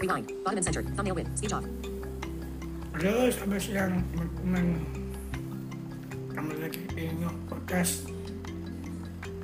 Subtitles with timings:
[0.00, 0.32] Rewind.
[0.44, 0.82] Bottom and center.
[0.96, 1.28] Thumbnail win.
[1.36, 1.64] Speech off.
[2.96, 4.66] Halo, selamat siang teman-teman.
[6.32, 8.08] Kembali lagi di Nyok Podcast.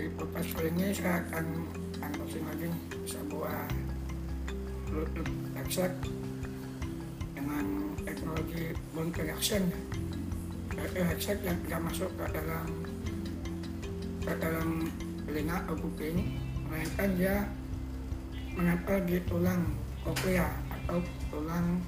[0.01, 1.45] Di podcast kali ini saya akan
[2.01, 2.73] unboxing lagi
[3.05, 3.69] sebuah
[4.89, 5.93] Bluetooth headset
[7.37, 9.69] dengan teknologi bone connection.
[10.73, 12.67] Yaitu headset yang tidak masuk ke dalam
[14.25, 14.89] ke dalam
[15.29, 16.33] telinga atau kuping,
[16.73, 17.45] melainkan dia
[18.57, 21.03] menempel di tulang koklea atau
[21.35, 21.83] tulang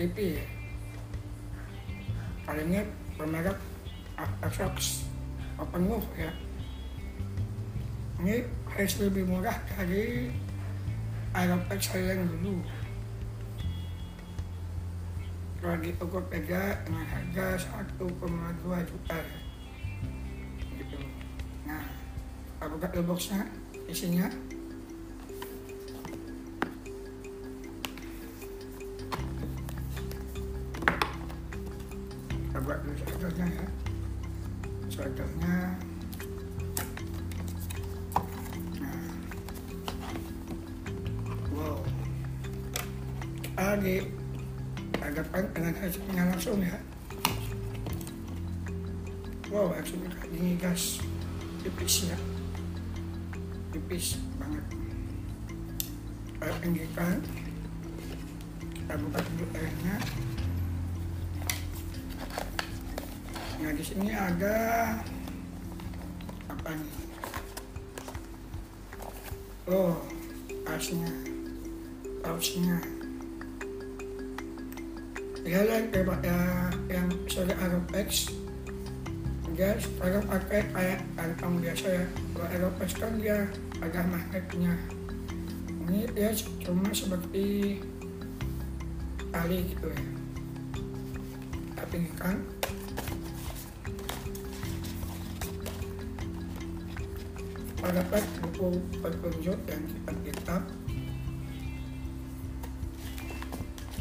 [0.00, 0.40] pipi
[2.48, 2.80] kali ini
[3.20, 3.60] bermerek
[4.16, 5.04] Atrox
[5.60, 6.32] Open Move ya.
[8.18, 8.40] Ini
[8.72, 10.32] harus lebih murah dari
[11.36, 12.64] Aeropex saya yang dulu.
[15.60, 17.46] Kalau di Tokopedia dengan harga
[17.84, 18.00] 1,2
[18.88, 19.38] juta ya.
[20.80, 20.98] gitu.
[21.68, 21.84] Nah
[22.56, 23.44] kita buka boxnya
[23.86, 24.26] isinya
[32.68, 33.66] kita buat dulu shelternya ya.
[34.92, 35.56] Shelternya
[38.76, 39.08] nah.
[41.48, 41.80] Wow.
[43.40, 43.94] Kita di
[45.00, 46.76] hadapan dengan hasilnya langsung ya.
[49.48, 51.00] Wow kayak gini guys.
[51.64, 52.20] Tipis ya.
[53.72, 54.64] Tipis banget.
[56.36, 57.16] Kita tinggikan
[58.76, 59.96] kita buka dulu airnya
[63.58, 64.56] Nah di sini ada
[66.46, 66.94] apa nih?
[69.66, 69.98] Oh,
[70.62, 71.10] asnya,
[72.22, 72.78] pausnya.
[75.42, 78.30] Ya lah daripada yang sudah Aeropex,
[79.58, 82.06] dia sekarang pakai kayak kantong biasa ya.
[82.32, 83.42] Kalau Aeropex kan dia
[83.82, 84.78] ada magnetnya.
[85.88, 86.30] Ini dia
[86.62, 87.82] cuma seperti
[89.34, 90.04] tali gitu ya.
[91.74, 92.38] Tapi ini kan
[97.86, 100.62] dapat buku petunjuk dan kitab-kitab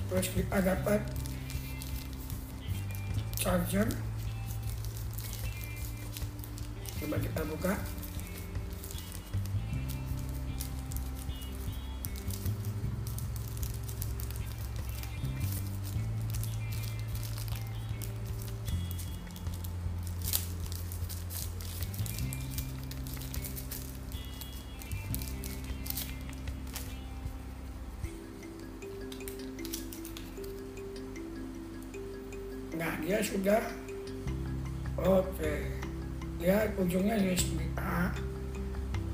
[0.07, 1.01] terus kita dapat
[3.37, 3.87] charger
[6.97, 7.73] coba kita buka
[32.77, 33.57] Nah, dia sudah
[35.01, 35.53] oke.
[36.37, 38.13] Dia ujungnya USB A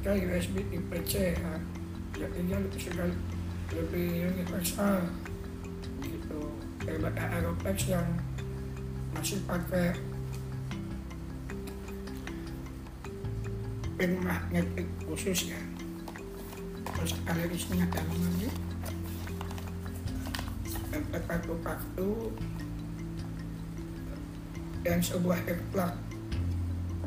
[0.03, 1.53] ke USB tipe C ya.
[2.19, 3.07] Jadi dia lebih sudah
[3.71, 5.07] lebih universal
[6.03, 6.51] gitu.
[6.83, 8.03] Daripada Aeropex yang
[9.15, 9.95] masih pakai
[13.95, 15.61] pin magnetik khusus ya.
[16.83, 18.51] Terus ada isinya dalam lagi.
[20.91, 22.35] Dan kartu-kartu
[24.83, 25.93] dan sebuah earplug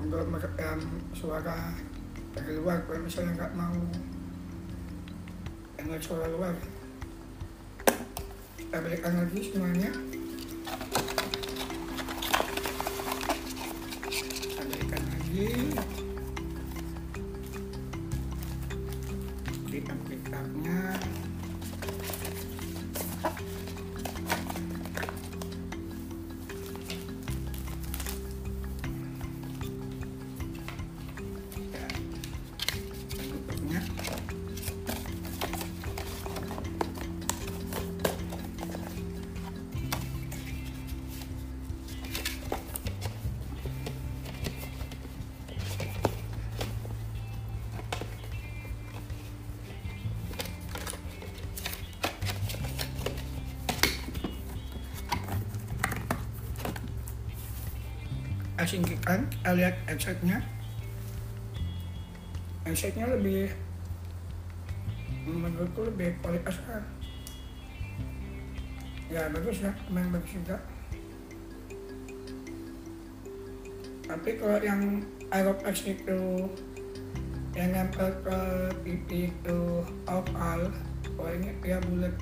[0.00, 0.81] untuk merekam
[1.12, 1.76] suara
[2.32, 3.76] dari luar kalau misalnya nggak mau
[5.76, 6.56] dengar suara luar
[8.56, 9.92] kita berikan lagi semuanya
[58.56, 60.41] asingkikan lihat headsetnya
[62.64, 63.53] headsetnya lebih
[65.26, 66.82] menurutku lebih kualitas kan
[69.06, 69.72] ya bagus ya.
[69.91, 70.58] Main bagus juga.
[74.06, 75.02] Tapi kalau yang
[75.34, 76.47] Aeropex itu
[77.56, 78.38] yang nempel ke
[78.84, 79.60] pipi itu
[80.06, 80.70] oval
[81.16, 82.14] kalau ini dia bulat.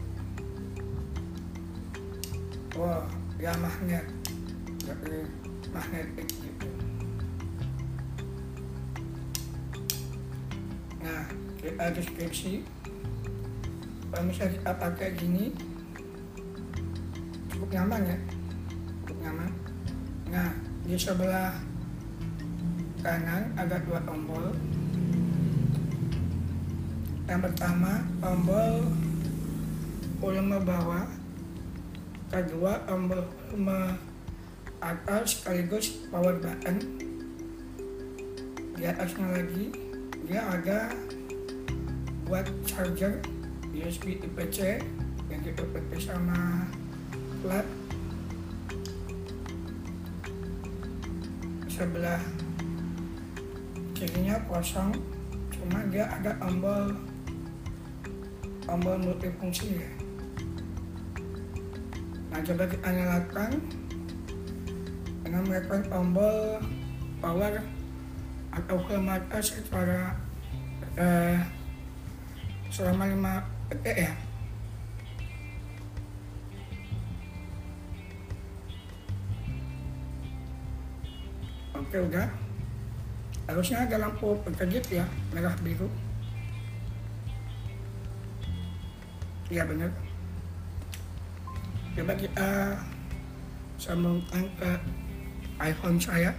[2.76, 3.04] Wah
[3.36, 4.06] dia magnet.
[4.84, 5.43] Jadi magnetik
[6.24, 6.68] gitu
[11.02, 11.22] nah
[11.58, 12.62] kita deskripsi
[14.14, 15.50] kalau misalnya kita pakai gini
[17.50, 18.18] cukup nyaman ya?
[19.02, 19.50] Cukup nyaman.
[20.30, 20.50] Nah
[20.86, 21.50] di sebelah
[23.02, 24.54] kanan ada dua tombol.
[27.24, 28.86] Yang pertama tombol
[30.22, 31.10] volume bawah.
[32.30, 33.96] Kedua tombol volume
[34.84, 36.76] atas sekaligus power button.
[38.76, 39.72] Di atasnya lagi
[40.28, 40.92] dia ada
[42.28, 43.24] buat charger
[43.72, 44.84] USB Type-C
[45.32, 46.68] yang kita pakai sama
[47.40, 47.64] plat.
[51.72, 52.20] Sebelah
[53.96, 54.92] kirinya kosong
[55.48, 56.92] cuma dia ada tombol
[58.68, 59.90] tombol multifungsi ya.
[62.28, 63.50] Nah coba kita nyalakan
[65.34, 66.62] dengan melakukan tombol
[67.18, 67.58] power
[68.54, 70.14] atau mata secara
[70.94, 71.42] eh,
[72.70, 74.14] selama 5 detik ya.
[81.74, 82.30] Oke udah.
[83.50, 85.02] Harusnya ada lampu berkedip ya
[85.34, 85.90] merah biru.
[89.50, 89.90] Iya benar.
[91.98, 92.78] Coba kita
[93.82, 94.70] sambungkan ke
[95.60, 96.34] iPhone saya I am.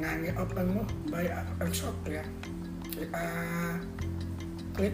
[0.00, 1.24] ngàn cái open by
[1.60, 2.24] workshop ya
[3.00, 3.26] kita
[4.76, 4.92] klik.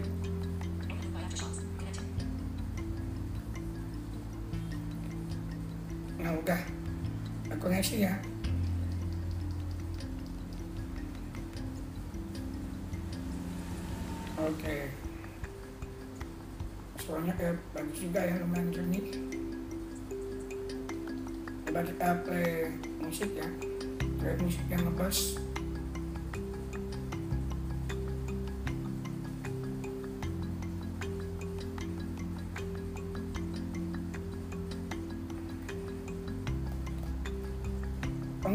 [6.15, 6.61] Nah udah.
[7.59, 8.15] Koneksi ya.
[14.39, 14.87] Oke.
[17.01, 19.03] Suaranya kayak bagus juga ya lumayan jernih.
[21.67, 22.71] Coba kita play
[23.03, 23.47] musik ya.
[24.15, 25.46] Play musik yang ngebas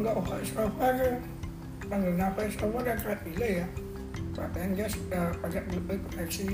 [0.02, 0.94] enggak voice over
[1.86, 3.66] pengguna voice over dan terpilih ya.
[4.34, 5.62] Perhatian dia sudah pakai
[6.10, 6.50] versi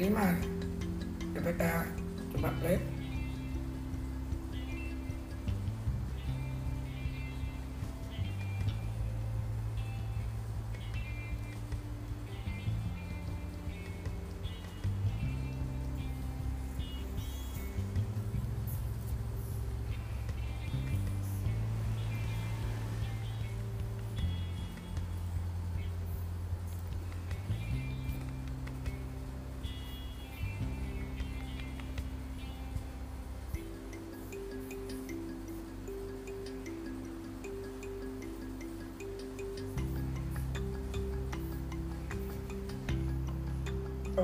[1.36, 1.72] coba kita
[2.32, 2.48] coba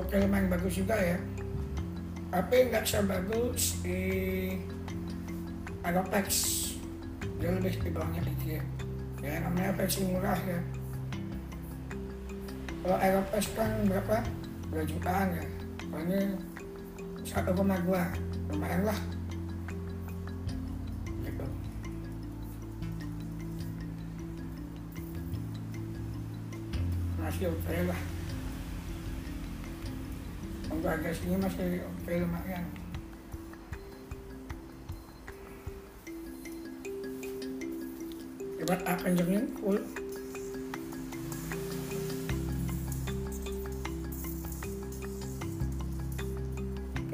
[0.07, 1.19] oke lumayan bagus juga ya.
[2.31, 3.99] Tapi nggak sebagus di
[5.83, 6.27] Aeropex
[7.43, 8.63] dia lebih di bawahnya dikit
[9.19, 9.43] ya.
[9.43, 10.63] Namanya versi murah ya.
[12.87, 14.23] Kalau Aeropex kan berapa?
[14.71, 15.45] 2 jutaan ya.
[15.75, 16.19] Kalau ini
[17.27, 18.99] 1,2 lumayan lah.
[21.19, 21.45] Gitu.
[27.19, 28.16] Masih oke lah
[30.67, 32.65] untuk harga sini masih oke lumayan.
[38.57, 39.79] Coba tak kencengin full.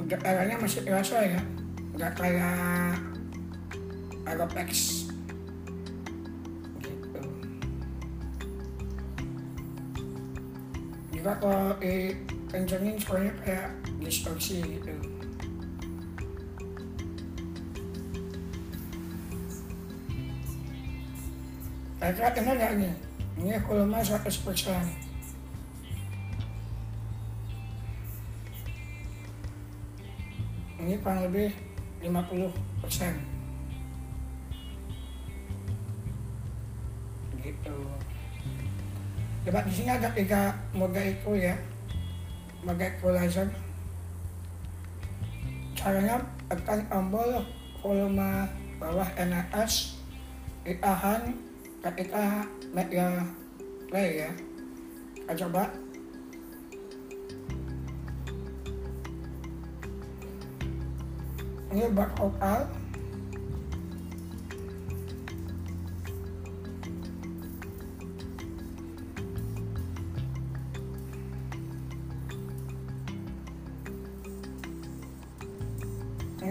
[0.09, 1.41] Getarannya masih terasa ya.
[1.93, 2.97] Nggak kayak
[4.25, 4.69] Aeropex.
[6.81, 7.21] Gitu.
[11.13, 11.77] Juga kalau
[12.53, 14.93] dikencengin suaranya kayak distorsi gitu.
[21.97, 22.93] Kira-kira kenal gak nih?
[23.41, 24.21] Ini volume 100%
[30.83, 31.49] ini kurang lebih
[32.05, 33.13] 50 persen.
[37.39, 37.77] Gitu.
[39.47, 41.55] Coba di sini ada tiga mode itu ya
[42.63, 43.47] mode equalizer
[45.75, 47.43] caranya tekan tombol
[47.83, 48.47] volume
[48.79, 49.99] bawah NAS
[50.63, 51.35] itahan
[51.83, 53.27] ketika media
[53.91, 54.31] play ya.
[55.11, 55.67] Kita coba.
[61.73, 62.82] Ini buat vokal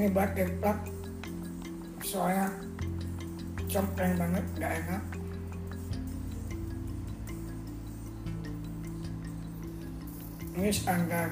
[0.02, 0.82] ini buat deplak
[2.02, 2.50] soalnya
[3.70, 5.02] cempreng banget gak enak.
[10.58, 11.30] Ini standar.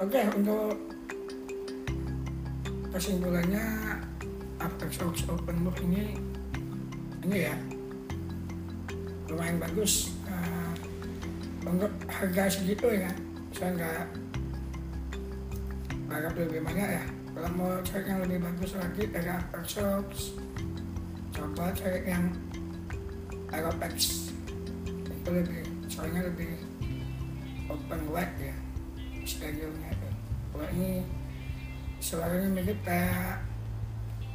[0.00, 0.72] Oke, untuk
[2.96, 3.95] kesimpulannya
[4.92, 6.20] Shocks Open Book ini
[7.24, 7.56] ini ya
[9.32, 10.12] lumayan bagus.
[10.28, 10.72] Uh,
[11.66, 13.10] untuk harga segitu ya
[13.56, 14.04] saya nggak
[16.12, 17.04] harap lebih banyak ya.
[17.36, 19.32] Kalau mau cari yang lebih bagus lagi dari
[19.64, 20.36] Shocks
[21.32, 22.24] coba cari yang
[23.52, 24.28] Aeropex.
[24.84, 26.52] Itu lebih soalnya lebih
[27.72, 28.56] open wide ya
[29.26, 30.08] itu.
[30.54, 31.02] Kalau ini
[31.98, 33.42] suaranya mirip kayak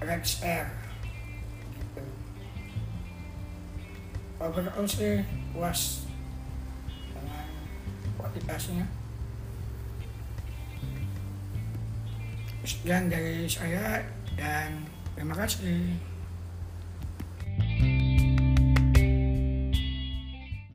[0.02, 0.66] Rex Air
[1.78, 2.02] gitu
[4.42, 5.22] overall sih
[5.54, 6.10] puas
[7.14, 7.48] dengan
[8.18, 8.86] kualitasnya
[12.66, 14.02] sekian dari saya
[14.38, 15.98] dan terima kasih